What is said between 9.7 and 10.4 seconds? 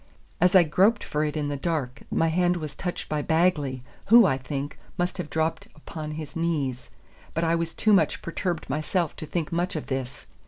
of this.